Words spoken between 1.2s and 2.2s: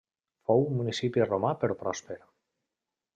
romà però pròsper.